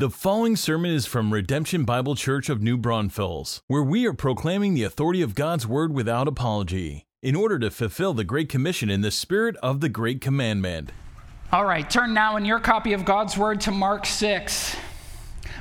[0.00, 4.72] The following sermon is from Redemption Bible Church of New Braunfels, where we are proclaiming
[4.72, 9.02] the authority of God's Word without apology, in order to fulfill the Great Commission in
[9.02, 10.90] the spirit of the Great Commandment.
[11.52, 14.74] All right, turn now in your copy of God's Word to Mark 6.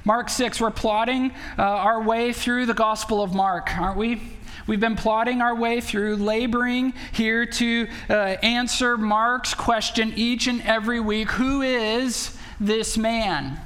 [0.05, 4.21] Mark 6, we're plotting uh, our way through the Gospel of Mark, aren't we?
[4.67, 10.61] We've been plotting our way through, laboring here to uh, answer Mark's question each and
[10.61, 13.59] every week Who is this man?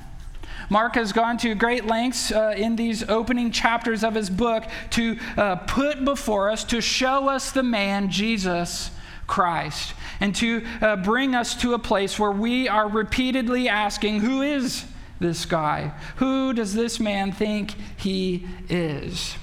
[0.69, 5.17] Mark has gone to great lengths uh, in these opening chapters of his book to
[5.37, 8.91] uh, put before us, to show us the man, Jesus
[9.27, 14.41] Christ, and to uh, bring us to a place where we are repeatedly asking, Who
[14.41, 14.85] is
[15.19, 15.93] this guy?
[16.17, 19.35] Who does this man think he is?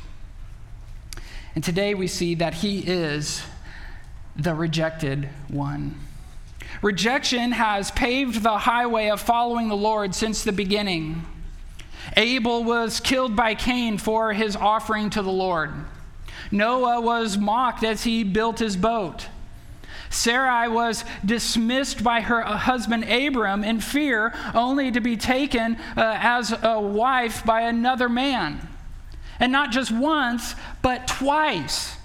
[1.54, 3.42] And today we see that he is
[4.36, 5.98] the rejected one.
[6.82, 11.26] Rejection has paved the highway of following the Lord since the beginning.
[12.16, 15.72] Abel was killed by Cain for his offering to the Lord.
[16.50, 19.26] Noah was mocked as he built his boat.
[20.08, 26.52] Sarai was dismissed by her husband Abram in fear, only to be taken uh, as
[26.62, 28.66] a wife by another man.
[29.38, 31.96] And not just once, but twice,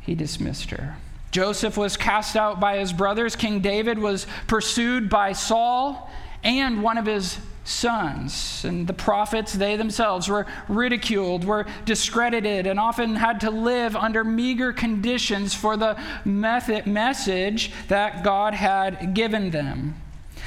[0.00, 0.96] he dismissed her.
[1.34, 3.34] Joseph was cast out by his brothers.
[3.34, 6.08] King David was pursued by Saul
[6.44, 8.64] and one of his sons.
[8.64, 14.22] And the prophets, they themselves, were ridiculed, were discredited, and often had to live under
[14.22, 20.00] meager conditions for the method, message that God had given them.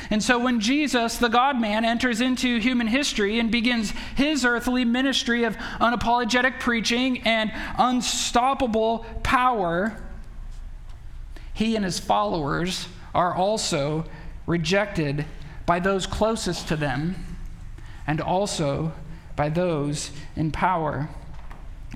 [0.09, 4.85] And so when Jesus, the God man, enters into human history and begins his earthly
[4.85, 9.97] ministry of unapologetic preaching and unstoppable power,
[11.57, 14.05] he and his followers are also
[14.45, 15.25] rejected
[15.65, 17.15] by those closest to them
[18.05, 18.93] and also
[19.35, 21.09] by those in power.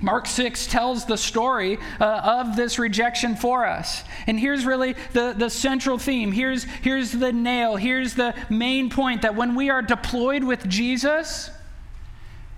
[0.02, 4.02] Mark 6 tells the story uh, of this rejection for us.
[4.26, 6.32] And here's really the, the central theme.
[6.32, 7.76] Here's, here's the nail.
[7.76, 11.50] Here's the main point that when we are deployed with Jesus,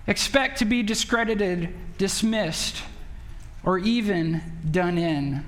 [0.07, 2.81] expect to be discredited, dismissed,
[3.63, 5.45] or even done in.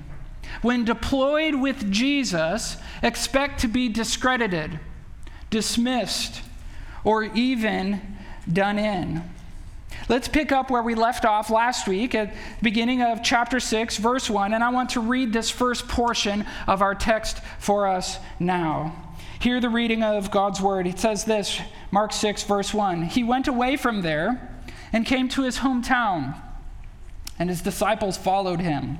[0.61, 4.79] When deployed with Jesus, expect to be discredited,
[5.49, 6.41] dismissed,
[7.03, 8.01] or even
[8.51, 9.23] done in.
[10.09, 13.97] Let's pick up where we left off last week at the beginning of chapter 6,
[13.97, 18.17] verse 1, and I want to read this first portion of our text for us
[18.39, 18.95] now.
[19.39, 20.87] Hear the reading of God's word.
[20.87, 21.59] It says this
[21.91, 23.03] Mark 6, verse 1.
[23.03, 24.57] He went away from there
[24.93, 26.41] and came to his hometown,
[27.37, 28.99] and his disciples followed him.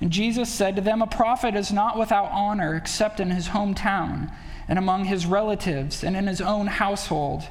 [0.00, 4.32] And Jesus said to them, A prophet is not without honor except in his hometown
[4.66, 7.42] and among his relatives and in his own household.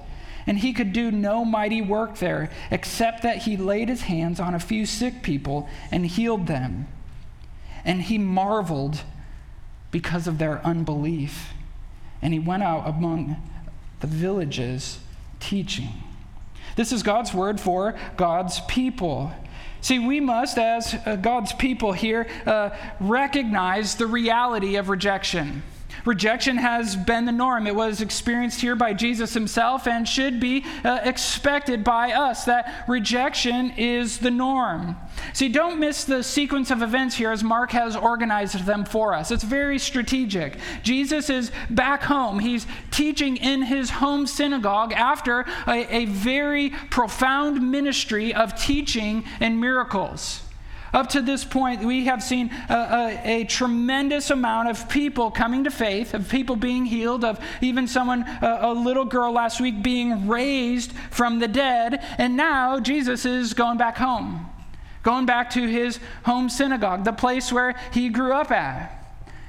[0.47, 4.55] And he could do no mighty work there except that he laid his hands on
[4.55, 6.87] a few sick people and healed them.
[7.85, 9.01] And he marveled
[9.91, 11.49] because of their unbelief.
[12.21, 13.37] And he went out among
[13.99, 14.99] the villages
[15.39, 15.89] teaching.
[16.75, 19.31] This is God's word for God's people.
[19.81, 25.63] See, we must, as uh, God's people here, uh, recognize the reality of rejection.
[26.09, 27.67] Rejection has been the norm.
[27.67, 32.45] It was experienced here by Jesus himself and should be uh, expected by us.
[32.45, 34.97] That rejection is the norm.
[35.33, 39.29] See, don't miss the sequence of events here as Mark has organized them for us.
[39.29, 40.57] It's very strategic.
[40.81, 42.39] Jesus is back home.
[42.39, 49.61] He's teaching in his home synagogue after a, a very profound ministry of teaching and
[49.61, 50.41] miracles.
[50.93, 55.63] Up to this point, we have seen a, a, a, tremendous amount of people coming
[55.65, 59.83] to faith, of people being healed, of even someone, a, a little girl last week
[59.83, 62.03] being raised from the dead.
[62.17, 64.49] And now Jesus is going back home,
[65.03, 68.95] going back to his home synagogue, the place where he grew up at.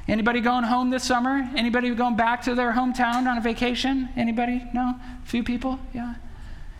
[0.09, 1.49] Anybody going home this summer?
[1.57, 4.09] Anybody going back to their hometown on a vacation?
[4.17, 4.69] Anybody?
[4.75, 4.97] No?
[5.23, 5.79] A few people?
[5.95, 6.15] Yeah.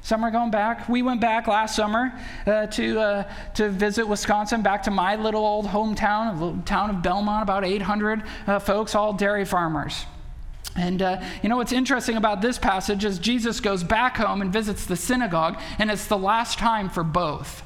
[0.03, 0.89] Some are going back.
[0.89, 2.13] We went back last summer
[2.47, 7.03] uh, to, uh, to visit Wisconsin, back to my little old hometown, the town of
[7.03, 10.07] Belmont, about 800 uh, folks, all dairy farmers.
[10.77, 14.53] And uh, you know what's interesting about this passage is Jesus goes back home and
[14.53, 17.63] visits the synagogue, and it's the last time for both.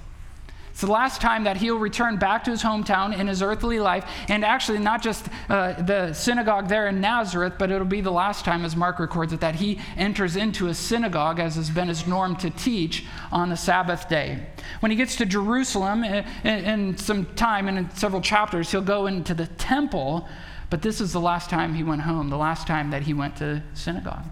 [0.75, 4.05] It's the last time that he'll return back to his hometown in his earthly life,
[4.29, 8.44] and actually not just uh, the synagogue there in Nazareth, but it'll be the last
[8.44, 12.09] time, as Mark records it, that he enters into a synagogue, as has been his
[12.09, 14.49] norm to teach on the Sabbath day.
[14.81, 19.06] When he gets to Jerusalem, in, in some time, and in several chapters, he'll go
[19.06, 20.27] into the temple,
[20.70, 23.37] but this is the last time he went home, the last time that he went
[23.37, 24.25] to synagogue.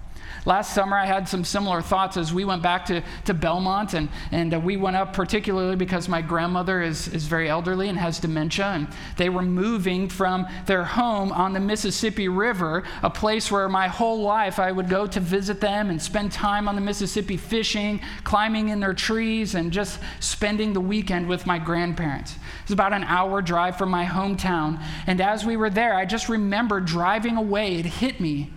[0.44, 4.08] Last summer, I had some similar thoughts as we went back to, to Belmont, and,
[4.32, 8.18] and uh, we went up particularly because my grandmother is, is very elderly and has
[8.18, 13.68] dementia, and they were moving from their home on the Mississippi River, a place where
[13.68, 17.36] my whole life I would go to visit them and spend time on the Mississippi
[17.36, 22.32] fishing, climbing in their trees, and just spending the weekend with my grandparents.
[22.32, 26.04] It was about an hour drive from my hometown, and as we were there, I
[26.04, 28.50] just remember driving away, it hit me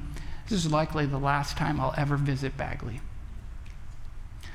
[0.48, 3.02] this is likely the last time I'll ever visit Bagley.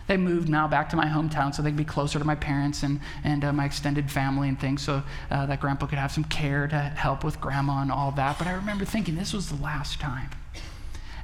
[0.07, 2.83] They moved now back to my hometown so they could be closer to my parents
[2.83, 6.25] and, and uh, my extended family and things so uh, that grandpa could have some
[6.25, 8.37] care to help with grandma and all that.
[8.37, 10.31] But I remember thinking this was the last time.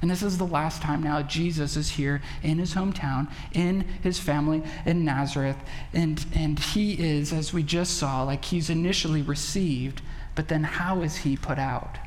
[0.01, 4.19] And this is the last time now Jesus is here in his hometown, in his
[4.19, 5.57] family in Nazareth.
[5.91, 10.01] And, and he is, as we just saw, like he's initially received,
[10.33, 11.97] but then how is he put out?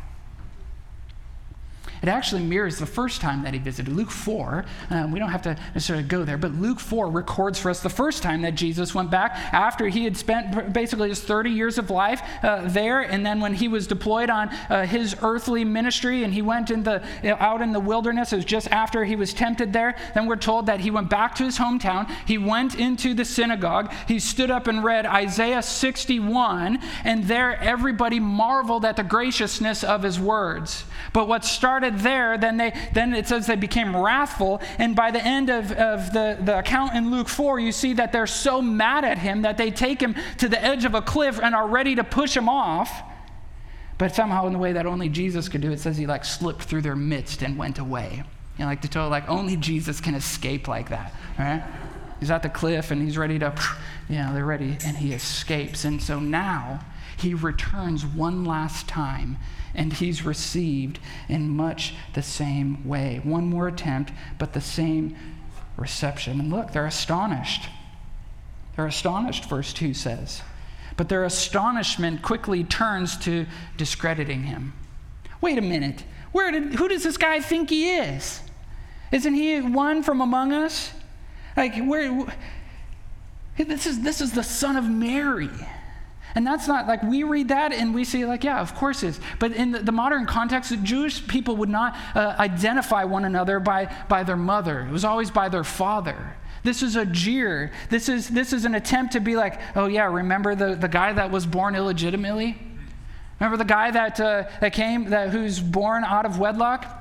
[2.02, 3.92] It actually mirrors the first time that he visited.
[3.92, 7.70] Luke 4, um, we don't have to necessarily go there, but Luke 4 records for
[7.70, 11.50] us the first time that Jesus went back after he had spent basically his 30
[11.50, 13.02] years of life uh, there.
[13.02, 16.82] And then when he was deployed on uh, his earthly ministry and he went in
[16.84, 17.02] the,
[17.42, 19.94] out in the wilderness, it was just after he was tempted there.
[20.14, 22.10] Then we're told that he went back to his hometown.
[22.26, 23.92] He went into the synagogue.
[24.08, 26.78] He stood up and read Isaiah 61.
[27.04, 30.84] And there everybody marveled at the graciousness of his words.
[31.12, 34.60] But what started there, then, they, then it says they became wrathful.
[34.78, 38.12] And by the end of, of the, the account in Luke 4, you see that
[38.12, 41.40] they're so mad at him that they take him to the edge of a cliff
[41.42, 43.02] and are ready to push him off.
[43.98, 46.62] But somehow, in the way that only Jesus could do, it says he like slipped
[46.62, 48.22] through their midst and went away.
[48.56, 51.62] You know, like the total, like only Jesus can escape like that, right?
[52.18, 53.54] He's at the cliff and he's ready to,
[54.08, 55.84] you know, they're ready, and he escapes.
[55.84, 56.80] And so now
[57.20, 59.36] he returns one last time
[59.74, 63.20] and he's received in much the same way.
[63.22, 65.16] One more attempt, but the same
[65.76, 66.40] reception.
[66.40, 67.68] And look, they're astonished.
[68.76, 70.42] They're astonished, verse 2 says.
[70.96, 73.46] But their astonishment quickly turns to
[73.76, 74.72] discrediting him.
[75.40, 76.04] Wait a minute.
[76.32, 78.40] Where did, who does this guy think he is?
[79.12, 80.92] Isn't he one from among us?
[81.56, 82.26] Like, where?
[83.56, 85.50] This is, this is the son of Mary.
[86.34, 89.08] And that's not like we read that and we say, like, yeah, of course it
[89.08, 89.20] is.
[89.38, 93.94] But in the, the modern context, Jewish people would not uh, identify one another by,
[94.08, 96.36] by their mother, it was always by their father.
[96.62, 97.72] This is a jeer.
[97.88, 101.12] This is, this is an attempt to be like, oh, yeah, remember the, the guy
[101.12, 102.58] that was born illegitimately?
[103.40, 106.99] Remember the guy that, uh, that came, that, who's born out of wedlock?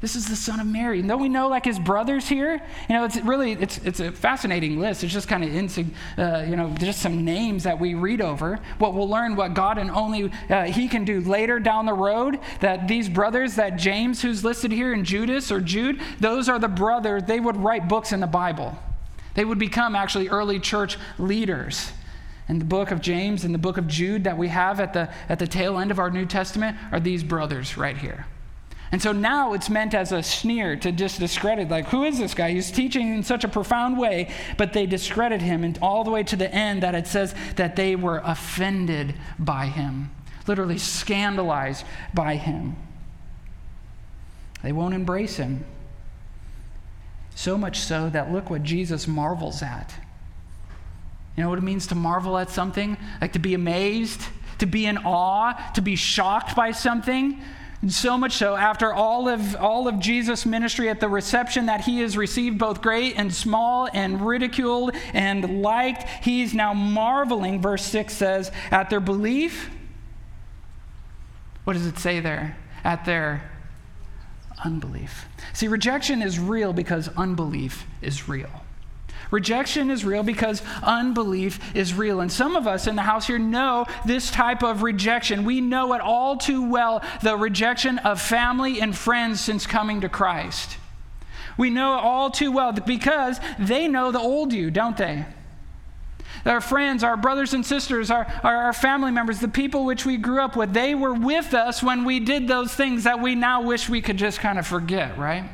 [0.00, 1.00] This is the son of Mary.
[1.00, 2.62] And don't we know like his brothers here?
[2.88, 5.02] You know, it's really, it's, it's a fascinating list.
[5.02, 8.60] It's just kind of, insig- uh, you know, just some names that we read over.
[8.78, 12.38] What we'll learn what God and only uh, he can do later down the road,
[12.60, 16.68] that these brothers, that James who's listed here and Judas or Jude, those are the
[16.68, 18.78] brothers, they would write books in the Bible.
[19.34, 21.90] They would become actually early church leaders.
[22.46, 25.12] And the book of James and the book of Jude that we have at the,
[25.28, 28.26] at the tail end of our New Testament are these brothers right here.
[28.90, 32.32] And so now it's meant as a sneer to just discredit, like, who is this
[32.32, 32.52] guy?
[32.52, 36.22] He's teaching in such a profound way, but they discredit him, and all the way
[36.22, 40.10] to the end that it says that they were offended by him,
[40.46, 42.76] literally scandalized by him.
[44.62, 45.66] They won't embrace him.
[47.34, 49.94] So much so that look what Jesus marvels at.
[51.36, 52.96] You know what it means to marvel at something?
[53.20, 54.22] Like to be amazed,
[54.58, 57.40] to be in awe, to be shocked by something.
[57.80, 61.82] And so much so, after all of, all of Jesus' ministry at the reception that
[61.82, 67.84] he has received, both great and small, and ridiculed and liked, he's now marveling, verse
[67.84, 69.70] 6 says, at their belief.
[71.62, 72.56] What does it say there?
[72.82, 73.48] At their
[74.64, 75.26] unbelief.
[75.52, 78.50] See, rejection is real because unbelief is real.
[79.30, 82.20] Rejection is real because unbelief is real.
[82.20, 85.44] And some of us in the house here know this type of rejection.
[85.44, 90.08] We know it all too well the rejection of family and friends since coming to
[90.08, 90.78] Christ.
[91.58, 95.26] We know it all too well because they know the old you, don't they?
[96.46, 100.40] Our friends, our brothers and sisters, our, our, family members, the people which we grew
[100.40, 103.88] up with, they were with us when we did those things that we now wish
[103.88, 105.44] we could just kind of forget, right?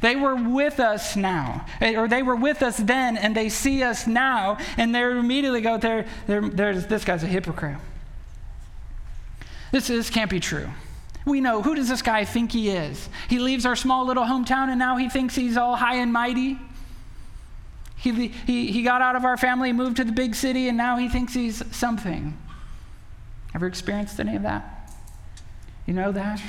[0.00, 3.82] They were with us now, eh, or they were with us then, and they see
[3.82, 7.78] us now, and they immediately go, there, there, there's, this guy's a hypocrite.
[9.72, 10.68] This, this can't be true.
[11.24, 13.08] We know, who does this guy think he is?
[13.28, 16.58] He leaves our small little hometown, and now he thinks he's all high and mighty.
[17.96, 20.96] He, he, he got out of our family, moved to the big city, and now
[20.96, 22.36] he thinks he's something.
[23.54, 24.92] Ever experienced any of that?
[25.86, 26.40] You know that?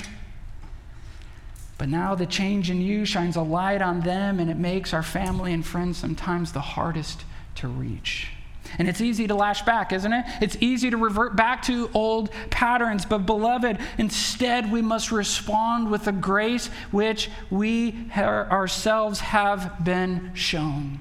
[1.78, 5.02] But now the change in you shines a light on them, and it makes our
[5.02, 7.24] family and friends sometimes the hardest
[7.56, 8.32] to reach.
[8.78, 10.24] And it's easy to lash back, isn't it?
[10.42, 13.06] It's easy to revert back to old patterns.
[13.06, 21.00] But, beloved, instead, we must respond with the grace which we ourselves have been shown.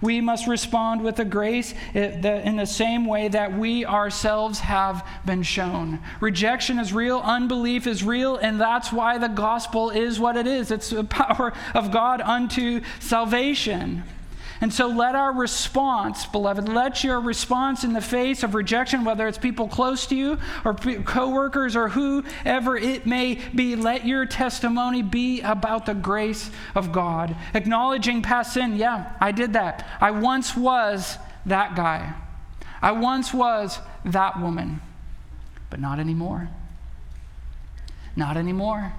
[0.00, 5.06] We must respond with a grace eh, in the same way that we ourselves have
[5.24, 6.00] been shown.
[6.20, 10.70] Rejection is real, unbelief is real, and that's why the gospel is what it is.
[10.70, 14.04] It's the power of God unto salvation.
[14.60, 19.26] And so let our response, beloved, let your response in the face of rejection, whether
[19.26, 25.02] it's people close to you or coworkers or whoever it may be, let your testimony
[25.02, 27.34] be about the grace of God.
[27.52, 28.76] Acknowledging past sin.
[28.76, 29.86] Yeah, I did that.
[30.00, 32.14] I once was that guy.
[32.80, 34.80] I once was that woman,
[35.70, 36.48] but not anymore.
[38.16, 38.92] Not anymore.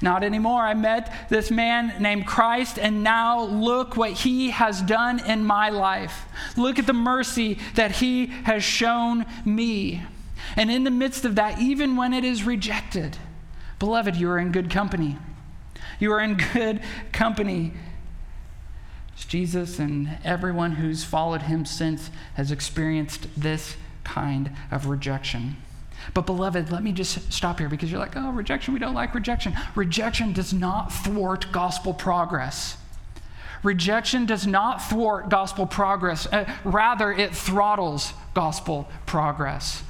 [0.00, 0.62] Not anymore.
[0.62, 5.68] I met this man named Christ, and now look what he has done in my
[5.68, 6.26] life.
[6.56, 10.02] Look at the mercy that he has shown me.
[10.56, 13.16] And in the midst of that, even when it is rejected,
[13.78, 15.18] beloved, you are in good company.
[15.98, 17.72] You are in good company.
[19.28, 25.56] Jesus and everyone who's followed him since has experienced this kind of rejection.
[26.14, 29.14] But, beloved, let me just stop here because you're like, oh, rejection, we don't like
[29.14, 29.54] rejection.
[29.74, 32.76] Rejection does not thwart gospel progress.
[33.62, 39.84] Rejection does not thwart gospel progress, uh, rather, it throttles gospel progress.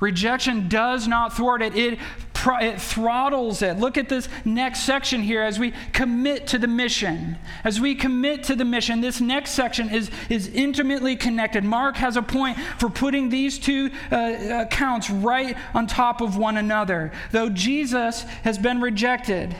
[0.00, 1.98] Rejection does not thwart it, it,
[2.60, 3.78] it throttles it.
[3.78, 7.38] Look at this next section here as we commit to the mission.
[7.64, 11.64] As we commit to the mission, this next section is, is intimately connected.
[11.64, 16.56] Mark has a point for putting these two uh, accounts right on top of one
[16.56, 17.12] another.
[17.32, 19.56] Though Jesus has been rejected,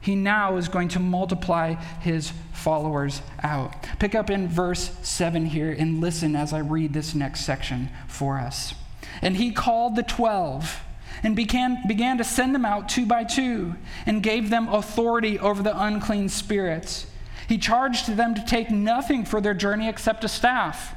[0.00, 3.86] he now is going to multiply his followers out.
[4.00, 8.38] Pick up in verse 7 here and listen as I read this next section for
[8.38, 8.74] us.
[9.20, 10.80] And he called the twelve
[11.22, 13.74] and began, began to send them out two by two
[14.06, 17.06] and gave them authority over the unclean spirits.
[17.48, 20.94] He charged them to take nothing for their journey except a staff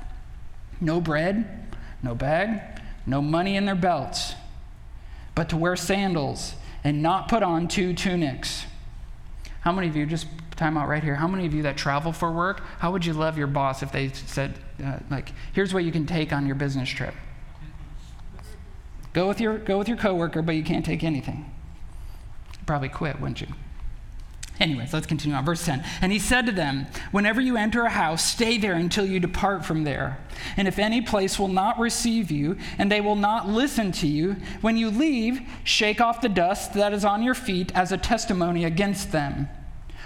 [0.82, 2.62] no bread, no bag,
[3.06, 4.34] no money in their belts,
[5.34, 8.66] but to wear sandals and not put on two tunics.
[9.62, 12.12] How many of you, just time out right here, how many of you that travel
[12.12, 15.84] for work, how would you love your boss if they said, uh, like, here's what
[15.84, 17.14] you can take on your business trip?
[19.16, 21.50] Go with your, go with your coworker, but you can't take anything.
[22.52, 23.48] You'd probably quit, wouldn't you?
[24.60, 25.46] Anyways, let's continue on.
[25.46, 25.86] Verse 10.
[26.02, 29.64] And he said to them, Whenever you enter a house, stay there until you depart
[29.64, 30.18] from there.
[30.58, 34.36] And if any place will not receive you, and they will not listen to you,
[34.60, 38.66] when you leave, shake off the dust that is on your feet as a testimony
[38.66, 39.48] against them.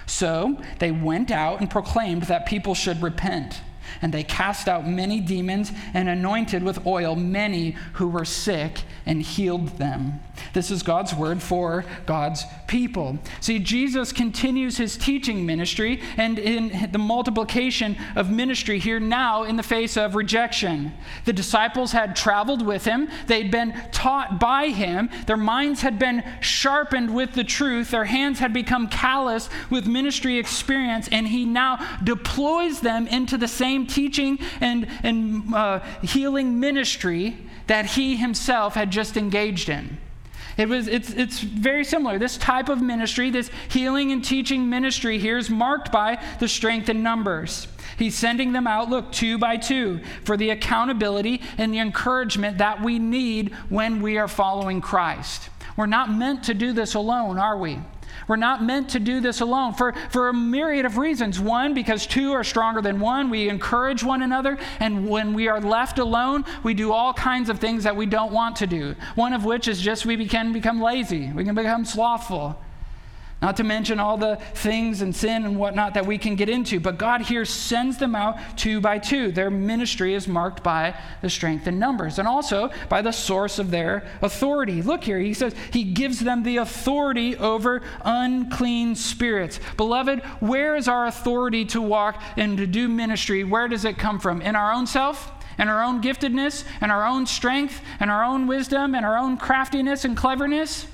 [0.05, 3.61] So they went out and proclaimed that people should repent.
[4.01, 9.21] And they cast out many demons and anointed with oil many who were sick and
[9.21, 10.19] healed them.
[10.53, 13.19] This is God's word for God's people.
[13.41, 19.55] See, Jesus continues his teaching ministry and in the multiplication of ministry here now in
[19.55, 20.93] the face of rejection.
[21.25, 26.23] The disciples had traveled with him, they'd been taught by him, their minds had been
[26.41, 31.99] sharpened with the truth, their hands had become callous with ministry experience, and he now
[32.03, 38.91] deploys them into the same teaching and, and uh, healing ministry that he himself had
[38.91, 39.97] just engaged in.
[40.57, 42.19] It was, it's, it's very similar.
[42.19, 46.89] This type of ministry, this healing and teaching ministry here is marked by the strength
[46.89, 47.67] in numbers.
[47.97, 52.81] He's sending them out, look, two by two, for the accountability and the encouragement that
[52.81, 55.49] we need when we are following Christ.
[55.77, 57.79] We're not meant to do this alone, are we?
[58.27, 61.39] We're not meant to do this alone for, for a myriad of reasons.
[61.39, 63.29] One, because two are stronger than one.
[63.29, 64.57] We encourage one another.
[64.79, 68.31] And when we are left alone, we do all kinds of things that we don't
[68.31, 68.95] want to do.
[69.15, 72.59] One of which is just we can become lazy, we can become slothful.
[73.41, 76.79] Not to mention all the things and sin and whatnot that we can get into.
[76.81, 79.31] But God here sends them out two by two.
[79.31, 83.71] Their ministry is marked by the strength in numbers and also by the source of
[83.71, 84.81] their authority.
[84.81, 89.61] Look here, he says he gives them the authority over unclean spirits.
[89.77, 93.45] Beloved, where is our authority to walk and to do ministry?
[93.45, 94.41] Where does it come from?
[94.41, 95.31] In our own self?
[95.57, 96.65] In our own giftedness?
[96.81, 97.81] In our own strength?
[98.01, 98.95] In our own wisdom?
[98.95, 100.87] In our own craftiness and cleverness?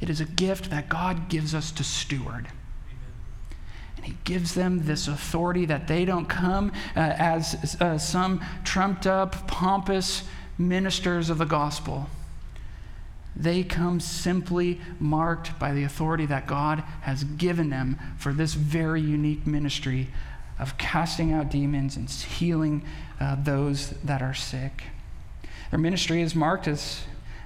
[0.00, 2.48] It is a gift that God gives us to steward.
[3.96, 9.06] And He gives them this authority that they don't come uh, as uh, some trumped
[9.06, 10.24] up, pompous
[10.56, 12.08] ministers of the gospel.
[13.36, 19.00] They come simply marked by the authority that God has given them for this very
[19.00, 20.08] unique ministry
[20.58, 22.82] of casting out demons and healing
[23.18, 24.84] uh, those that are sick.
[25.70, 27.02] Their ministry is marked as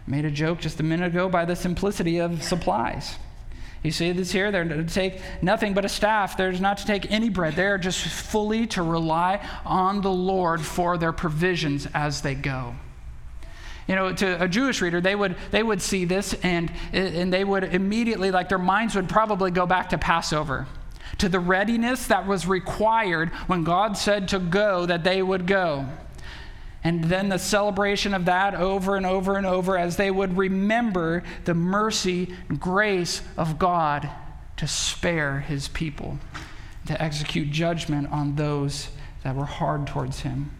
[0.06, 3.16] made a joke just a minute ago by the simplicity of supplies.
[3.82, 4.50] You see this here?
[4.50, 6.38] They're to take nothing but a staff.
[6.38, 7.54] They're not to take any bread.
[7.54, 12.74] They're just fully to rely on the Lord for their provisions as they go.
[13.86, 17.44] You know, to a Jewish reader, they would, they would see this and, and they
[17.44, 20.66] would immediately, like their minds would probably go back to Passover,
[21.18, 25.86] to the readiness that was required when God said to go, that they would go
[26.84, 31.24] and then the celebration of that over and over and over as they would remember
[31.46, 34.08] the mercy and grace of God
[34.58, 36.18] to spare his people,
[36.86, 38.90] to execute judgment on those
[39.22, 40.50] that were hard towards him.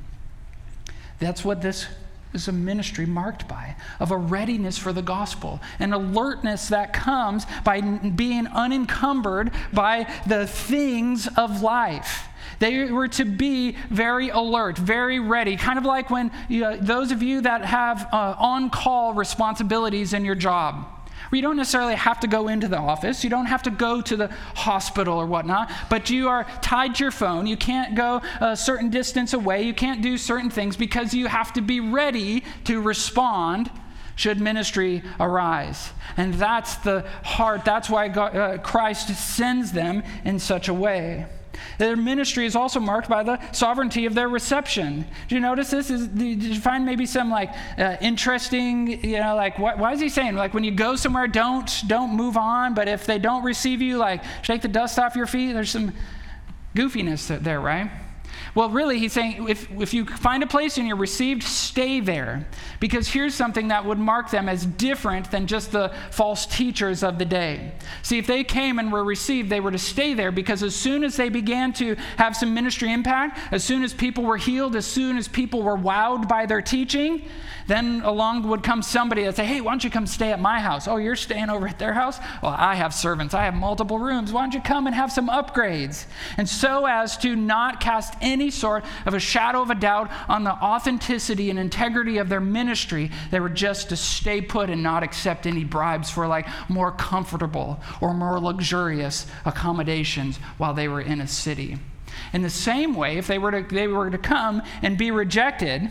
[1.18, 1.86] That's what this
[2.32, 7.46] is a ministry marked by of a readiness for the gospel an alertness that comes
[7.62, 12.26] by being unencumbered by the things of life
[12.64, 17.12] they were to be very alert, very ready, kind of like when you know, those
[17.12, 20.86] of you that have uh, on call responsibilities in your job.
[21.30, 24.16] You don't necessarily have to go into the office, you don't have to go to
[24.16, 27.46] the hospital or whatnot, but you are tied to your phone.
[27.46, 31.52] You can't go a certain distance away, you can't do certain things because you have
[31.54, 33.70] to be ready to respond
[34.16, 35.90] should ministry arise.
[36.16, 41.26] And that's the heart, that's why God, uh, Christ sends them in such a way.
[41.78, 45.04] Their ministry is also marked by the sovereignty of their reception.
[45.28, 45.90] Do you notice this?
[45.90, 50.00] Is, did you find maybe some like uh, interesting, you know, like why, why is
[50.00, 53.44] he saying like when you go somewhere, don't don't move on, but if they don't
[53.44, 55.52] receive you, like shake the dust off your feet.
[55.52, 55.92] There's some
[56.74, 57.90] goofiness there, right?
[58.54, 62.46] Well, really, he's saying if, if you find a place and you're received, stay there.
[62.78, 67.18] Because here's something that would mark them as different than just the false teachers of
[67.18, 67.72] the day.
[68.02, 71.02] See, if they came and were received, they were to stay there because as soon
[71.02, 74.86] as they began to have some ministry impact, as soon as people were healed, as
[74.86, 77.22] soon as people were wowed by their teaching,
[77.66, 80.60] then along would come somebody that say, Hey, why don't you come stay at my
[80.60, 80.86] house?
[80.86, 82.18] Oh, you're staying over at their house?
[82.42, 84.32] Well, I have servants, I have multiple rooms.
[84.32, 86.06] Why don't you come and have some upgrades?
[86.36, 90.44] And so as to not cast any sort of a shadow of a doubt on
[90.44, 95.02] the authenticity and integrity of their ministry, they were just to stay put and not
[95.02, 101.20] accept any bribes for like more comfortable or more luxurious accommodations while they were in
[101.20, 101.78] a city.
[102.32, 105.90] In the same way, if they were to, they were to come and be rejected,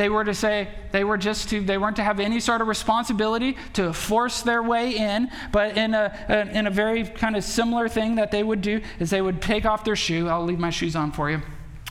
[0.00, 2.68] they were to say, they were just to, they weren't to have any sort of
[2.68, 7.86] responsibility to force their way in, but in a, in a very kind of similar
[7.86, 10.26] thing that they would do is they would take off their shoe.
[10.26, 11.42] I'll leave my shoes on for you.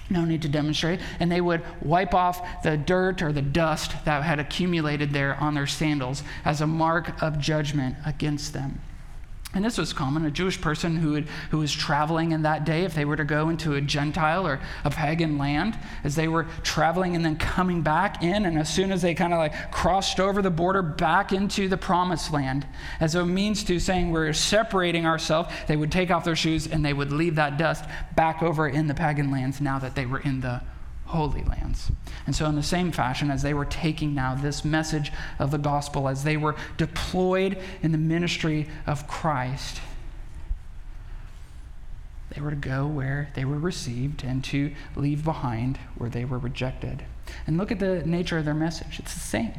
[0.09, 0.99] No need to demonstrate.
[1.19, 5.53] And they would wipe off the dirt or the dust that had accumulated there on
[5.53, 8.81] their sandals as a mark of judgment against them.
[9.55, 10.25] And this was common.
[10.25, 13.49] A Jewish person who, who was traveling in that day, if they were to go
[13.49, 18.21] into a Gentile or a pagan land, as they were traveling and then coming back
[18.21, 21.67] in, and as soon as they kind of like crossed over the border back into
[21.67, 22.67] the promised land,
[22.99, 26.85] as a means to saying we're separating ourselves, they would take off their shoes and
[26.85, 27.85] they would leave that dust
[28.15, 30.61] back over in the pagan lands now that they were in the
[31.09, 31.91] holy lands.
[32.25, 35.57] And so, in the same fashion, as they were taking now this message of the
[35.57, 39.81] gospel, as they were deployed in the ministry of Christ,
[42.33, 46.37] they were to go where they were received and to leave behind where they were
[46.37, 47.03] rejected.
[47.47, 48.99] And look at the nature of their message.
[48.99, 49.53] It's the same.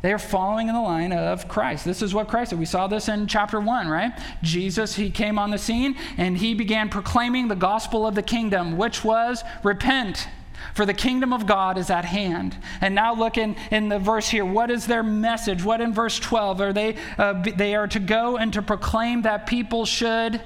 [0.00, 1.84] They are following in the line of Christ.
[1.84, 2.58] This is what Christ did.
[2.58, 4.12] We saw this in chapter 1, right?
[4.42, 8.78] Jesus, he came on the scene and he began proclaiming the gospel of the kingdom,
[8.78, 10.28] which was repent
[10.74, 12.56] for the kingdom of God is at hand.
[12.80, 14.44] And now look in, in the verse here.
[14.44, 15.64] What is their message?
[15.64, 16.60] What in verse 12?
[16.60, 20.40] Are they, uh, they are to go and to proclaim that people should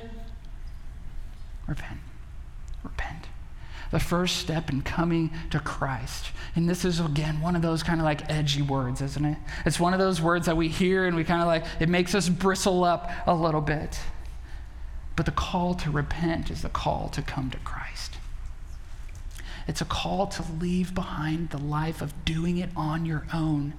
[1.67, 2.01] repent.
[2.83, 3.27] Repent.
[3.91, 6.27] the first step in coming to Christ.
[6.57, 9.39] And this is, again, one of those kind of like edgy words, isn't it?
[9.65, 12.15] It's one of those words that we hear and we kind of like, it makes
[12.15, 13.99] us bristle up a little bit.
[15.17, 18.17] But the call to repent is the call to come to Christ.
[19.71, 23.73] It's a call to leave behind the life of doing it on your own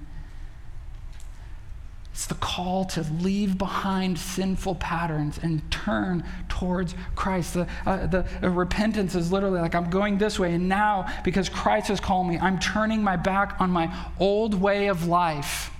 [2.12, 7.54] it's the call to leave behind sinful patterns and turn towards Christ.
[7.54, 11.48] The, uh, the uh, repentance is literally like, I'm going this way, and now, because
[11.48, 15.70] Christ has called me, I'm turning my back on my old way of life,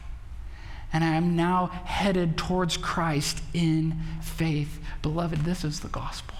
[0.90, 4.80] and I am now headed towards Christ in faith.
[5.02, 6.36] Beloved, this is the gospel.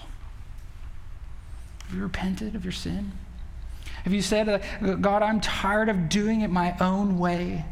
[1.85, 3.11] Have you repented of your sin?
[4.03, 7.65] Have you said, uh, God, I'm tired of doing it my own way?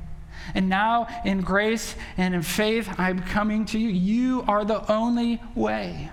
[0.56, 3.90] And now, in grace and in faith, I'm coming to you.
[3.90, 6.10] You are the only way.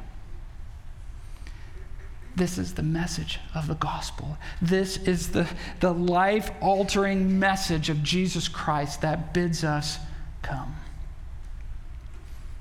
[2.37, 4.39] This is the message of the gospel.
[4.63, 5.49] This is the,
[5.81, 9.99] the life altering message of Jesus Christ that bids us
[10.43, 10.77] come.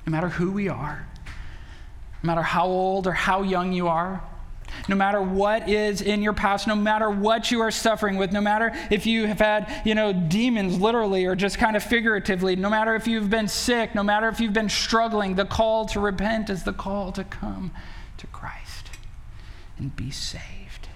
[0.05, 1.05] No matter who we are,
[2.23, 4.23] no matter how old or how young you are,
[4.87, 8.41] no matter what is in your past, no matter what you are suffering with, no
[8.41, 12.69] matter if you have had, you know, demons literally or just kind of figuratively, no
[12.69, 16.49] matter if you've been sick, no matter if you've been struggling, the call to repent
[16.49, 17.71] is the call to come
[18.17, 18.89] to Christ
[19.77, 20.87] and be saved.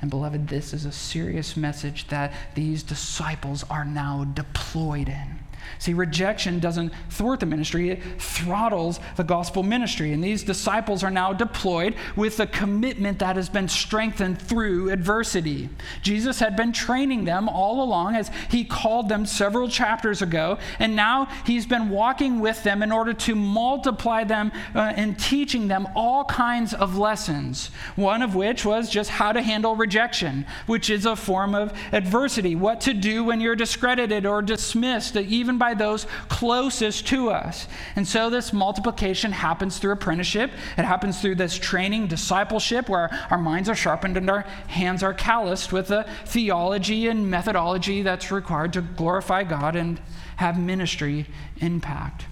[0.00, 5.38] And beloved, this is a serious message that these disciples are now deployed in.
[5.78, 10.12] See, rejection doesn't thwart the ministry, it throttles the gospel ministry.
[10.12, 15.68] And these disciples are now deployed with a commitment that has been strengthened through adversity.
[16.02, 20.96] Jesus had been training them all along as he called them several chapters ago, and
[20.96, 25.88] now he's been walking with them in order to multiply them uh, and teaching them
[25.94, 27.70] all kinds of lessons.
[27.96, 32.54] One of which was just how to handle rejection, which is a form of adversity,
[32.54, 37.68] what to do when you're discredited or dismissed, even even by those closest to us.
[37.94, 40.50] And so this multiplication happens through apprenticeship.
[40.78, 45.12] It happens through this training, discipleship, where our minds are sharpened and our hands are
[45.12, 50.00] calloused with the theology and methodology that's required to glorify God and
[50.36, 51.26] have ministry
[51.58, 52.24] impact.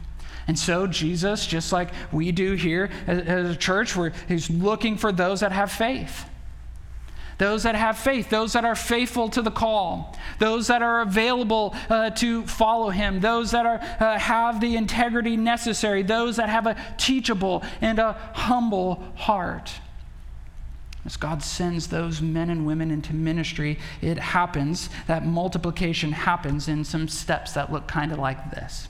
[0.48, 3.96] And so, Jesus, just like we do here as a church,
[4.28, 6.24] he's looking for those that have faith
[7.40, 11.74] those that have faith, those that are faithful to the call, those that are available
[11.88, 16.66] uh, to follow him, those that are, uh, have the integrity necessary, those that have
[16.66, 19.72] a teachable and a humble heart.
[21.06, 26.84] As God sends those men and women into ministry, it happens, that multiplication happens in
[26.84, 28.89] some steps that look kind of like this.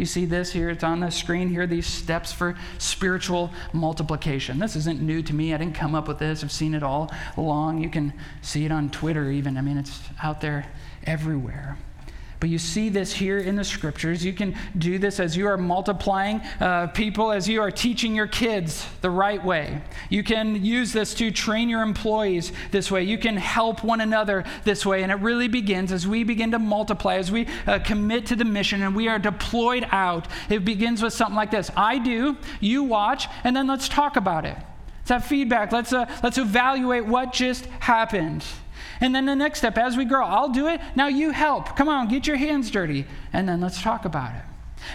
[0.00, 4.58] You see this here, it's on the screen here, these steps for spiritual multiplication.
[4.58, 5.52] This isn't new to me.
[5.52, 6.42] I didn't come up with this.
[6.42, 7.82] I've seen it all along.
[7.82, 9.58] You can see it on Twitter, even.
[9.58, 10.64] I mean, it's out there
[11.04, 11.76] everywhere.
[12.40, 14.24] But you see this here in the scriptures.
[14.24, 18.26] You can do this as you are multiplying uh, people, as you are teaching your
[18.26, 19.82] kids the right way.
[20.08, 23.02] You can use this to train your employees this way.
[23.02, 25.02] You can help one another this way.
[25.02, 28.46] And it really begins as we begin to multiply, as we uh, commit to the
[28.46, 30.26] mission and we are deployed out.
[30.48, 34.46] It begins with something like this I do, you watch, and then let's talk about
[34.46, 34.56] it.
[35.00, 35.72] Let's have feedback.
[35.72, 38.44] Let's, uh, let's evaluate what just happened.
[39.00, 40.80] And then the next step, as we grow, I'll do it.
[40.94, 41.76] Now you help.
[41.76, 43.06] Come on, get your hands dirty.
[43.32, 44.42] And then let's talk about it.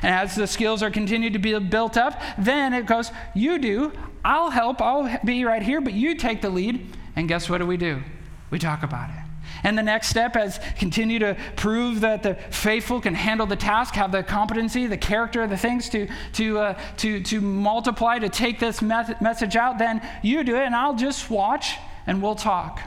[0.02, 3.92] And as the skills are continued to be built up, then it goes, you do,
[4.24, 6.96] I'll help, I'll be right here, but you take the lead.
[7.16, 8.02] And guess what do we do?
[8.50, 9.16] We talk about it.
[9.64, 13.96] And the next step is continue to prove that the faithful can handle the task,
[13.96, 18.60] have the competency, the character, the things to, to, uh, to, to multiply, to take
[18.60, 19.80] this message out.
[19.80, 22.82] Then you do it, and I'll just watch and we'll talk.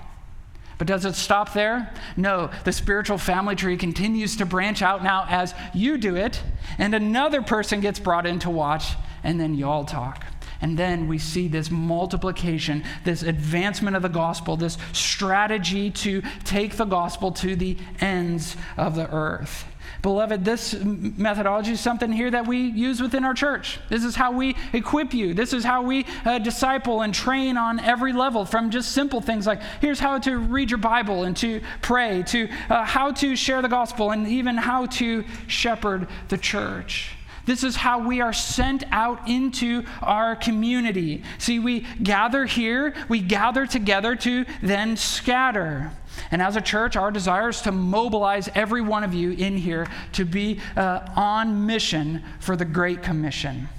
[0.79, 1.93] But does it stop there?
[2.17, 6.41] No, the spiritual family tree continues to branch out now as you do it,
[6.79, 10.25] and another person gets brought in to watch, and then you all talk.
[10.61, 16.77] And then we see this multiplication, this advancement of the gospel, this strategy to take
[16.77, 19.65] the gospel to the ends of the earth.
[20.01, 23.81] Beloved, this methodology is something here that we use within our church.
[23.89, 25.35] This is how we equip you.
[25.35, 29.47] This is how we uh, disciple and train on every level, from just simple things
[29.47, 33.61] like here's how to read your Bible and to pray, to uh, how to share
[33.61, 37.18] the gospel, and even how to shepherd the church.
[37.49, 41.23] This is how we are sent out into our community.
[41.39, 45.91] See, we gather here, we gather together to then scatter.
[46.31, 49.87] And as a church, our desire is to mobilize every one of you in here
[50.13, 53.71] to be uh, on mission for the Great Commission.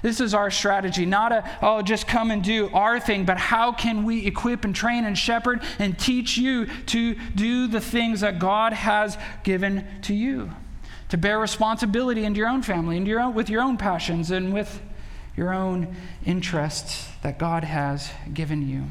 [0.00, 3.72] This is our strategy, not a, oh, just come and do our thing, but how
[3.72, 8.38] can we equip and train and shepherd and teach you to do the things that
[8.38, 10.50] God has given to you?
[11.14, 14.52] To bear responsibility into your own family, into your own, with your own passions, and
[14.52, 14.82] with
[15.36, 15.94] your own
[16.26, 18.86] interests that God has given you.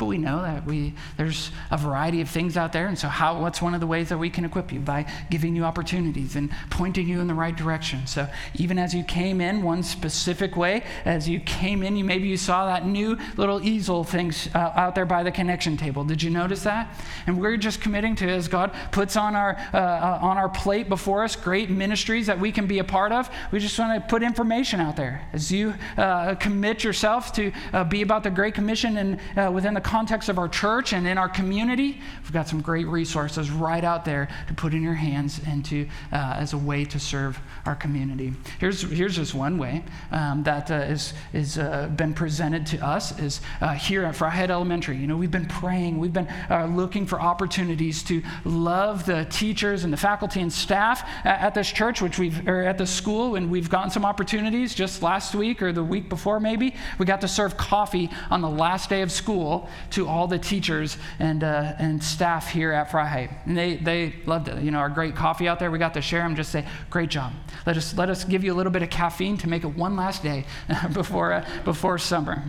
[0.00, 2.86] But we know that we, there's a variety of things out there.
[2.86, 4.80] And so, how, what's one of the ways that we can equip you?
[4.80, 8.06] By giving you opportunities and pointing you in the right direction.
[8.06, 12.28] So, even as you came in, one specific way, as you came in, you maybe
[12.28, 16.02] you saw that new little easel things uh, out there by the connection table.
[16.02, 16.98] Did you notice that?
[17.26, 20.88] And we're just committing to, as God puts on our, uh, uh, on our plate
[20.88, 23.28] before us, great ministries that we can be a part of.
[23.52, 25.28] We just want to put information out there.
[25.34, 29.74] As you uh, commit yourself to uh, be about the Great Commission and uh, within
[29.74, 33.82] the context of our church and in our community, we've got some great resources right
[33.82, 37.36] out there to put in your hands and to, uh, as a way to serve
[37.66, 38.32] our community.
[38.60, 43.18] Here's, here's just one way um, that uh, is, is uh, been presented to us
[43.18, 44.96] is uh, here at Freiheit Elementary.
[44.96, 49.82] You know, we've been praying, we've been uh, looking for opportunities to love the teachers
[49.82, 53.34] and the faculty and staff at, at this church, which we've, or at the school,
[53.34, 56.76] and we've gotten some opportunities just last week or the week before maybe.
[56.98, 60.96] We got to serve coffee on the last day of school to all the teachers
[61.18, 63.30] and, uh, and staff here at Freiheit.
[63.46, 64.62] And they, they loved it.
[64.62, 67.10] You know, our great coffee out there, we got to share them, just say, great
[67.10, 67.32] job.
[67.66, 69.96] Let us, let us give you a little bit of caffeine to make it one
[69.96, 70.44] last day
[70.92, 72.42] before, uh, before summer.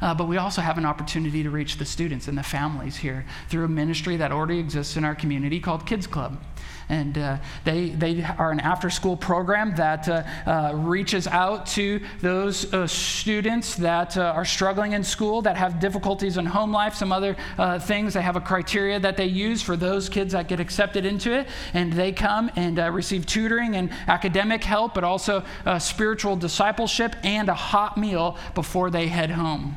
[0.00, 3.24] Uh, but we also have an opportunity to reach the students and the families here
[3.48, 6.40] through a ministry that already exists in our community called Kids Club.
[6.88, 12.00] And uh, they, they are an after school program that uh, uh, reaches out to
[12.22, 17.36] those students that are struggling in school, that have difficulties in home life, some other
[17.80, 18.14] things.
[18.14, 21.48] They have a criteria that they use for those kids that get accepted into it.
[21.74, 25.44] And they come and receive tutoring and academic help, but also
[25.78, 29.76] spiritual discipleship and a hot meal before they head home.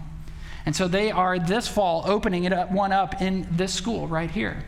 [0.65, 4.30] And so they are this fall opening it up, one up in this school right
[4.32, 4.63] here.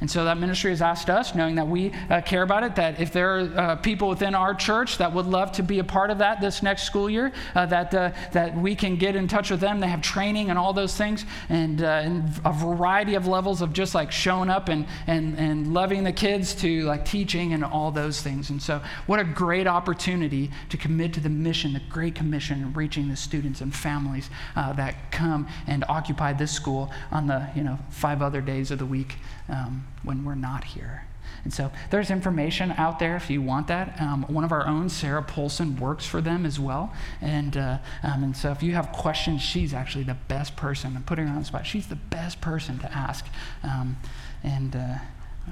[0.00, 3.00] And so that ministry has asked us, knowing that we uh, care about it, that
[3.00, 6.10] if there are uh, people within our church that would love to be a part
[6.10, 9.50] of that this next school year, uh, that, uh, that we can get in touch
[9.50, 9.80] with them.
[9.80, 13.72] They have training and all those things, and, uh, and a variety of levels of
[13.72, 17.90] just like showing up and, and, and loving the kids to like teaching and all
[17.90, 18.50] those things.
[18.50, 23.08] And so, what a great opportunity to commit to the mission, the Great Commission, reaching
[23.08, 27.78] the students and families uh, that come and occupy this school on the you know
[27.90, 29.16] five other days of the week
[29.48, 31.04] um, when we're not here.
[31.44, 34.00] And so there's information out there if you want that.
[34.00, 36.92] Um, one of our own, Sarah Polson, works for them as well.
[37.20, 40.96] And, uh, um, and so if you have questions, she's actually the best person.
[40.96, 41.66] I'm putting her on the spot.
[41.66, 43.26] She's the best person to ask.
[43.62, 43.96] Um,
[44.42, 44.98] and uh,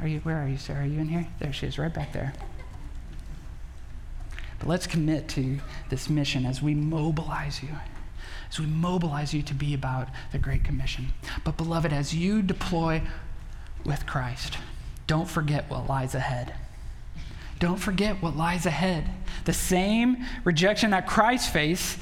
[0.00, 0.82] are you, where are you, Sarah?
[0.82, 1.26] Are you in here?
[1.38, 2.32] There she is, right back there.
[4.59, 5.59] But let's commit to
[5.90, 7.70] this mission as we mobilize you
[8.48, 11.09] as we mobilize you to be about the Great Commission.
[11.44, 13.02] But, beloved, as you deploy
[13.87, 14.59] with Christ.
[15.07, 16.55] Don't forget what lies ahead.
[17.59, 19.09] Don't forget what lies ahead.
[19.44, 21.99] The same rejection that Christ faced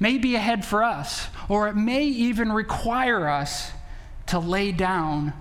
[0.00, 3.72] may be ahead for us, or it may even require us
[4.26, 5.32] to lay down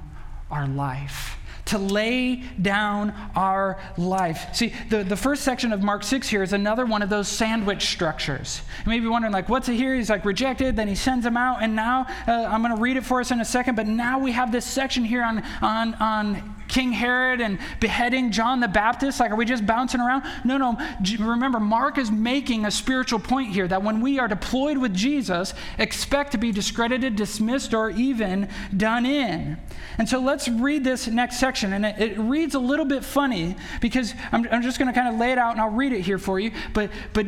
[0.49, 1.36] our life
[1.67, 4.53] to lay down our life.
[4.53, 7.87] See, the, the first section of Mark 6 here is another one of those sandwich
[7.87, 8.61] structures.
[8.85, 9.93] You may be wondering, like, what's it here?
[9.95, 12.97] He's like rejected, then he sends them out, and now uh, I'm going to read
[12.97, 15.93] it for us in a second, but now we have this section here on, on,
[15.95, 19.19] on King Herod and beheading John the Baptist?
[19.19, 20.23] Like, are we just bouncing around?
[20.43, 20.77] No, no.
[21.19, 25.53] Remember, Mark is making a spiritual point here that when we are deployed with Jesus,
[25.77, 29.57] expect to be discredited, dismissed, or even done in.
[29.97, 31.73] And so let's read this next section.
[31.73, 35.13] And it, it reads a little bit funny because I'm, I'm just going to kind
[35.13, 36.51] of lay it out and I'll read it here for you.
[36.73, 37.25] But, but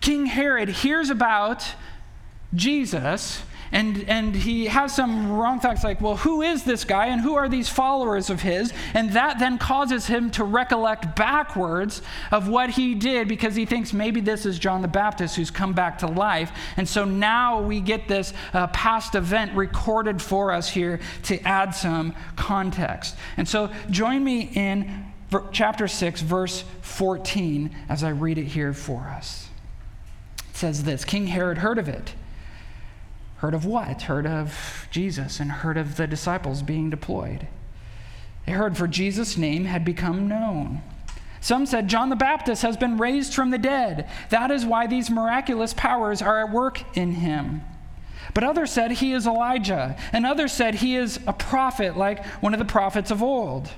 [0.00, 1.64] King Herod hears about
[2.54, 7.20] Jesus and, and he has some wrong thoughts like, well, who is this guy and
[7.20, 8.72] who are these followers of his?
[8.94, 13.92] And that then causes him to recollect backwards of what he did because he thinks
[13.92, 16.52] maybe this is John the Baptist who's come back to life.
[16.76, 21.74] And so now we get this uh, past event recorded for us here to add
[21.74, 23.16] some context.
[23.36, 25.12] And so join me in
[25.52, 29.48] chapter 6, verse 14, as I read it here for us.
[30.50, 32.14] It says this King Herod heard of it
[33.46, 34.02] Heard of what?
[34.02, 37.46] Heard of Jesus and heard of the disciples being deployed.
[38.44, 40.82] They heard for Jesus' name had become known.
[41.40, 44.10] Some said John the Baptist has been raised from the dead.
[44.30, 47.60] That is why these miraculous powers are at work in him.
[48.34, 52.52] But others said he is Elijah, and others said he is a prophet like one
[52.52, 53.70] of the prophets of old.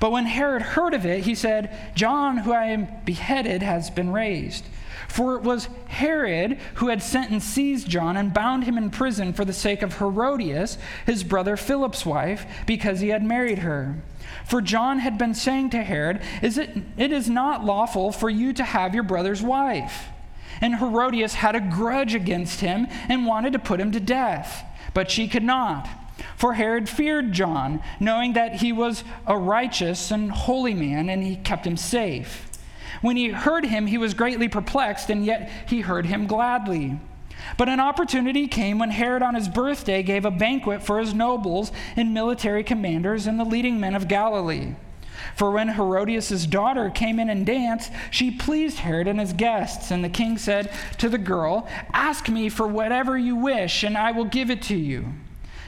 [0.00, 4.12] But when Herod heard of it, he said, John, who I am beheaded, has been
[4.12, 4.64] raised.
[5.08, 9.32] For it was Herod who had sent and seized John and bound him in prison
[9.32, 13.96] for the sake of Herodias, his brother Philip's wife, because he had married her.
[14.44, 18.52] For John had been saying to Herod, is it, it is not lawful for you
[18.54, 20.08] to have your brother's wife.
[20.60, 24.64] And Herodias had a grudge against him and wanted to put him to death,
[24.94, 25.88] but she could not.
[26.36, 31.36] For Herod feared John, knowing that he was a righteous and holy man, and he
[31.36, 32.46] kept him safe.
[33.00, 36.98] When he heard him, he was greatly perplexed, and yet he heard him gladly.
[37.56, 41.70] But an opportunity came when Herod on his birthday gave a banquet for his nobles
[41.96, 44.74] and military commanders and the leading men of Galilee.
[45.34, 49.90] For when Herodias' daughter came in and danced, she pleased Herod and his guests.
[49.90, 54.12] And the king said to the girl, Ask me for whatever you wish, and I
[54.12, 55.12] will give it to you.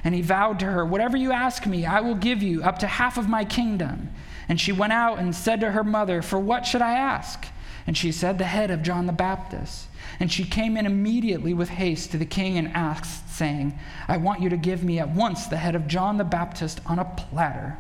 [0.09, 2.87] And he vowed to her, Whatever you ask me, I will give you, up to
[2.87, 4.09] half of my kingdom.
[4.49, 7.45] And she went out and said to her mother, For what should I ask?
[7.87, 9.89] And she said, The head of John the Baptist.
[10.19, 14.41] And she came in immediately with haste to the king and asked, saying, I want
[14.41, 17.77] you to give me at once the head of John the Baptist on a platter.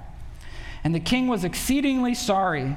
[0.85, 2.77] And the king was exceedingly sorry,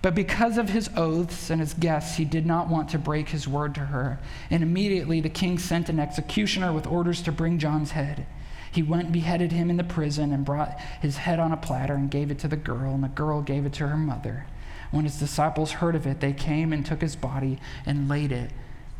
[0.00, 3.48] but because of his oaths and his guests, he did not want to break his
[3.48, 4.20] word to her.
[4.48, 8.26] And immediately the king sent an executioner with orders to bring John's head.
[8.72, 11.94] He went and beheaded him in the prison and brought his head on a platter
[11.94, 14.46] and gave it to the girl, and the girl gave it to her mother.
[14.90, 18.50] When his disciples heard of it, they came and took his body and laid it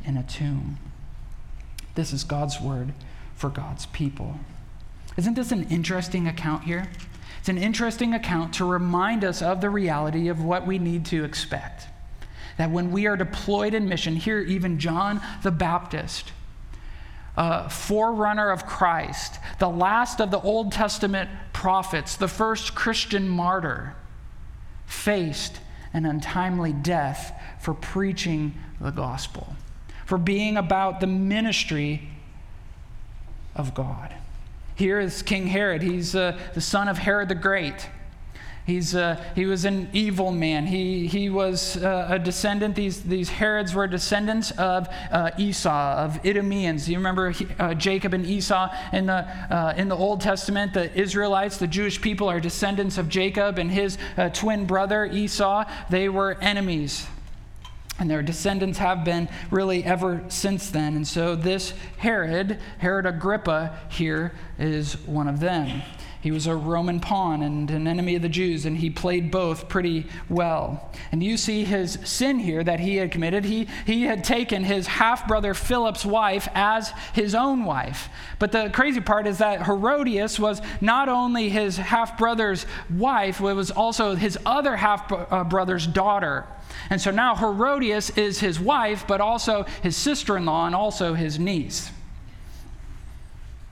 [0.05, 0.79] in a tomb.
[1.95, 2.93] This is God's word
[3.35, 4.37] for God's people.
[5.17, 6.89] Isn't this an interesting account here?
[7.41, 11.25] It's an interesting account to remind us of the reality of what we need to
[11.25, 11.87] expect.
[12.59, 16.33] That when we are deployed in mission, here, even John the Baptist,
[17.37, 23.95] uh, forerunner of Christ, the last of the Old Testament prophets, the first Christian martyr,
[24.87, 25.61] faced
[25.95, 29.57] an untimely death for preaching the gospel,
[30.05, 32.09] for being about the ministry
[33.55, 34.15] of God.
[34.75, 35.83] Here is King Herod.
[35.83, 37.89] He's uh, the son of Herod the Great.
[38.65, 40.67] He's, uh, he was an evil man.
[40.67, 46.25] He, he was uh, a descendant, these, these Herods were descendants of uh, Esau, of
[46.25, 46.89] Idumeans.
[46.89, 50.75] You remember he, uh, Jacob and Esau in the, in the Old Testament?
[50.75, 53.99] The Israelites, the Jewish people, are descendants of Jacob and his
[54.33, 55.65] twin brother Esau.
[55.91, 57.07] They were enemies.
[57.99, 60.97] And their descendants have been really ever since then.
[60.97, 65.83] And so this Herod, Herod Agrippa, here is one of them.
[66.23, 69.69] He was a Roman pawn and an enemy of the Jews, and he played both
[69.69, 70.89] pretty well.
[71.11, 73.45] And you see his sin here that he had committed.
[73.45, 78.09] He, he had taken his half brother Philip's wife as his own wife.
[78.39, 83.55] But the crazy part is that Herodias was not only his half brother's wife, it
[83.55, 85.09] was also his other half
[85.51, 86.47] brother's daughter.
[86.89, 91.15] And so now Herodias is his wife, but also his sister in law and also
[91.15, 91.91] his niece.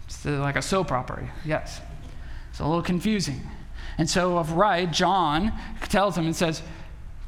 [0.06, 1.80] It's like a soap opera, yes.
[2.60, 3.40] It's a little confusing.
[3.96, 5.50] And so, of right, John
[5.88, 6.60] tells him and says,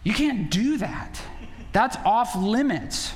[0.05, 1.19] You can't do that.
[1.73, 3.15] That's off limits.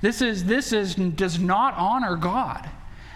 [0.00, 2.66] This is this is does not honor God.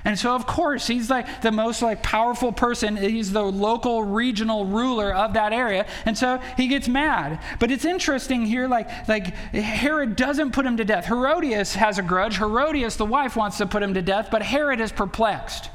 [0.04, 2.98] And so, of course, he's like the most like powerful person.
[2.98, 5.87] He's the local regional ruler of that area.
[6.04, 7.40] And so he gets mad.
[7.61, 11.07] But it's interesting here, like, like Herod doesn't put him to death.
[11.07, 12.37] Herodias has a grudge.
[12.37, 15.70] Herodias, the wife, wants to put him to death, but Herod is perplexed.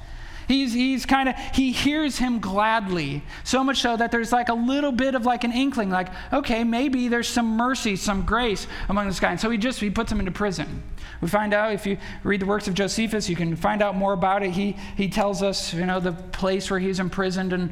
[0.49, 3.21] He's, he's kind of, he hears him gladly.
[3.43, 6.63] So much so that there's like a little bit of like an inkling, like, okay,
[6.63, 9.29] maybe there's some mercy, some grace among this guy.
[9.29, 10.81] And so he just, he puts him into prison.
[11.21, 14.13] We find out, if you read the works of Josephus, you can find out more
[14.13, 14.49] about it.
[14.49, 17.71] He, he tells us, you know, the place where he's imprisoned and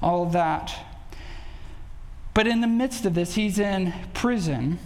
[0.00, 0.72] all of that.
[2.34, 4.78] But in the midst of this, he's in prison.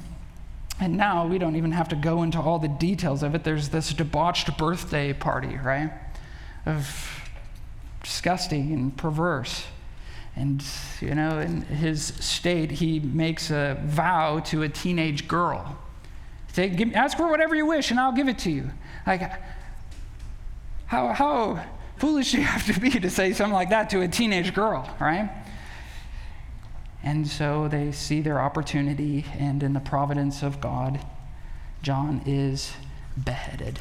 [0.80, 3.44] And now we don't even have to go into all the details of it.
[3.44, 5.90] There's this debauched birthday party, right?
[6.64, 7.25] Of
[8.06, 9.64] disgusting and perverse.
[10.36, 10.62] And,
[11.00, 15.78] you know, in his state, he makes a vow to a teenage girl.
[16.52, 18.70] Say, give, ask for whatever you wish, and I'll give it to you.
[19.06, 19.32] Like,
[20.86, 21.64] how, how
[21.96, 24.88] foolish do you have to be to say something like that to a teenage girl,
[25.00, 25.30] right?
[27.02, 31.00] And so they see their opportunity, and in the providence of God,
[31.82, 32.72] John is
[33.22, 33.80] beheaded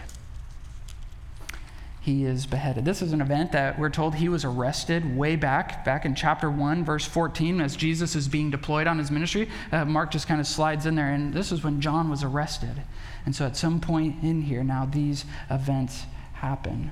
[2.05, 2.85] he is beheaded.
[2.85, 6.51] This is an event that we're told he was arrested way back, back in chapter
[6.51, 9.49] 1, verse 14, as Jesus is being deployed on his ministry.
[9.71, 12.83] Uh, Mark just kind of slides in there, and this is when John was arrested.
[13.25, 16.03] And so at some point in here, now these events
[16.33, 16.91] happen.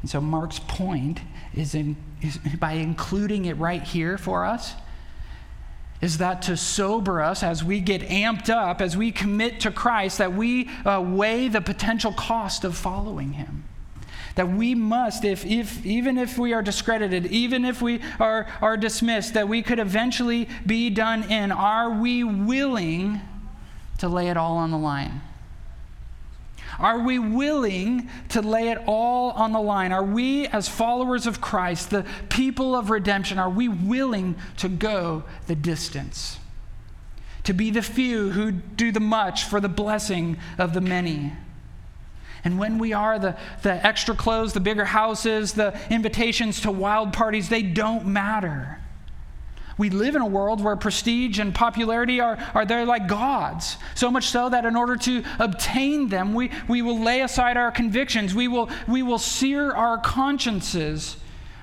[0.00, 1.20] And so Mark's point
[1.54, 4.72] is, in, is by including it right here for us,
[6.00, 10.16] is that to sober us as we get amped up, as we commit to Christ,
[10.16, 13.64] that we uh, weigh the potential cost of following Him.
[14.38, 18.76] That we must, if, if, even if we are discredited, even if we are, are
[18.76, 21.50] dismissed, that we could eventually be done in.
[21.50, 23.20] Are we willing
[23.98, 25.22] to lay it all on the line?
[26.78, 29.90] Are we willing to lay it all on the line?
[29.90, 35.24] Are we, as followers of Christ, the people of redemption, are we willing to go
[35.48, 36.38] the distance?
[37.42, 41.32] To be the few who do the much for the blessing of the many?
[42.44, 47.12] And when we are, the, the extra clothes, the bigger houses, the invitations to wild
[47.12, 48.78] parties, they don't matter.
[49.78, 53.76] We live in a world where prestige and popularity are, are there like gods.
[53.94, 57.70] So much so that in order to obtain them, we, we will lay aside our
[57.70, 58.34] convictions.
[58.34, 61.16] We will, we will sear our consciences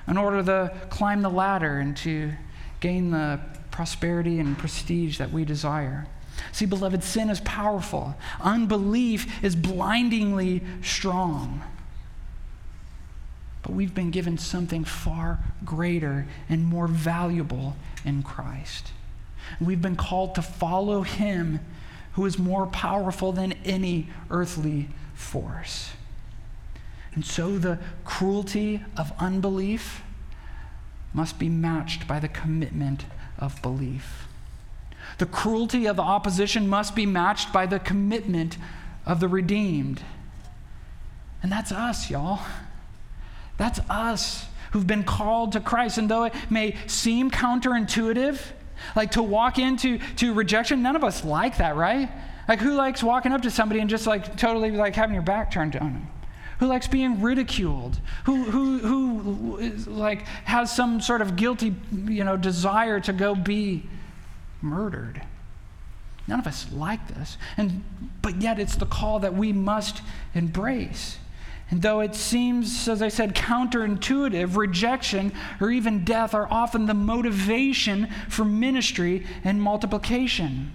[0.08, 2.32] in order to climb the ladder and to
[2.80, 3.38] gain the
[3.70, 6.06] prosperity and prestige that we desire.
[6.52, 11.62] See, beloved, sin is powerful, unbelief is blindingly strong.
[13.62, 18.92] But we've been given something far greater and more valuable in Christ.
[19.60, 21.60] We've been called to follow Him
[22.12, 25.90] who is more powerful than any earthly force.
[27.14, 30.02] And so the cruelty of unbelief
[31.12, 33.04] must be matched by the commitment
[33.38, 34.25] of belief.
[35.18, 38.58] The cruelty of the opposition must be matched by the commitment
[39.06, 40.02] of the redeemed.
[41.42, 42.40] And that's us, y'all.
[43.56, 45.96] That's us who've been called to Christ.
[45.96, 48.40] And though it may seem counterintuitive,
[48.94, 52.10] like to walk into to rejection, none of us like that, right?
[52.48, 55.50] Like who likes walking up to somebody and just like totally like having your back
[55.50, 56.08] turned on them?
[56.58, 57.98] Who likes being ridiculed?
[58.24, 61.74] Who who who is, like has some sort of guilty,
[62.06, 63.88] you know, desire to go be
[64.66, 65.22] murdered?
[66.26, 67.38] None of us like this.
[67.56, 67.84] And
[68.20, 70.02] but yet it's the call that we must
[70.34, 71.18] embrace.
[71.70, 76.94] And though it seems, as I said, counterintuitive, rejection or even death are often the
[76.94, 80.72] motivation for ministry and multiplication.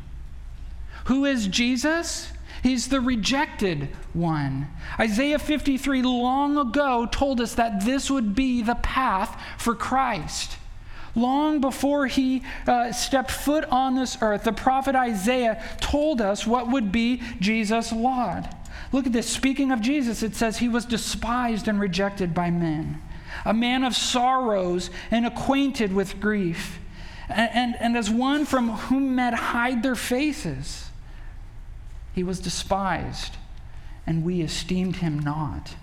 [1.06, 2.32] Who is Jesus?
[2.62, 4.68] He's the rejected one.
[5.00, 10.58] Isaiah 53 long ago told us that this would be the path for Christ.
[11.16, 16.70] Long before he uh, stepped foot on this earth, the prophet Isaiah told us what
[16.70, 18.56] would be Jesus' lot.
[18.92, 19.30] Look at this.
[19.30, 23.02] Speaking of Jesus, it says he was despised and rejected by men,
[23.46, 26.80] a man of sorrows and acquainted with grief,
[27.30, 30.90] and, and, and as one from whom men hide their faces.
[32.14, 33.36] He was despised,
[34.06, 35.76] and we esteemed him not.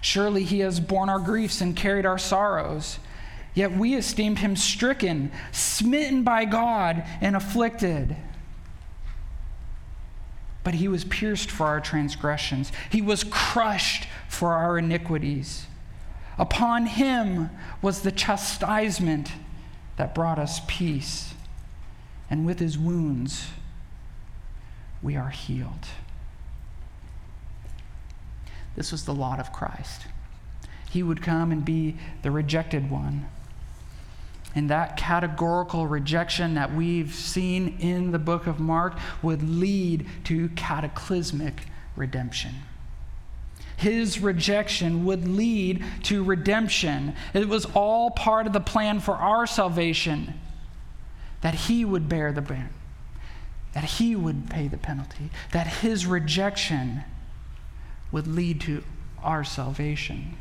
[0.00, 2.98] Surely he has borne our griefs and carried our sorrows.
[3.54, 8.16] Yet we esteemed him stricken, smitten by God, and afflicted.
[10.64, 15.66] But he was pierced for our transgressions, he was crushed for our iniquities.
[16.36, 17.50] Upon him
[17.80, 19.30] was the chastisement
[19.96, 21.34] that brought us peace,
[22.28, 23.46] and with his wounds
[25.00, 25.86] we are healed.
[28.74, 30.06] This was the lot of Christ.
[30.90, 33.28] He would come and be the rejected one
[34.54, 40.48] and that categorical rejection that we've seen in the book of Mark would lead to
[40.50, 41.62] cataclysmic
[41.96, 42.52] redemption.
[43.76, 47.14] His rejection would lead to redemption.
[47.32, 50.34] It was all part of the plan for our salvation
[51.40, 52.70] that he would bear the burden,
[53.72, 57.04] that he would pay the penalty, that his rejection
[58.12, 58.82] would lead to
[59.22, 60.36] our salvation.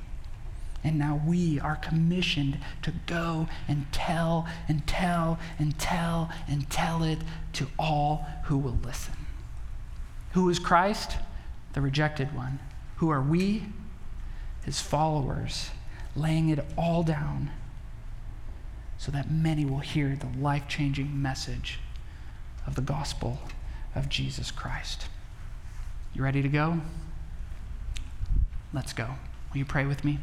[0.83, 7.03] And now we are commissioned to go and tell and tell and tell and tell
[7.03, 7.19] it
[7.53, 9.13] to all who will listen.
[10.33, 11.17] Who is Christ?
[11.73, 12.59] The rejected one.
[12.97, 13.63] Who are we?
[14.65, 15.69] His followers,
[16.15, 17.51] laying it all down
[18.97, 21.79] so that many will hear the life changing message
[22.65, 23.39] of the gospel
[23.95, 25.07] of Jesus Christ.
[26.13, 26.79] You ready to go?
[28.71, 29.07] Let's go.
[29.51, 30.19] Will you pray with me?